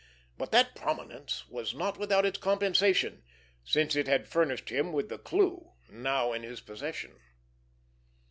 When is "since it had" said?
3.63-4.27